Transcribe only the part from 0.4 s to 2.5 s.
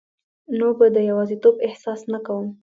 نو به د یوازیتوب احساس نه کوم